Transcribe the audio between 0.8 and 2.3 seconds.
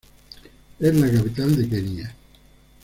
la capital de Kenia.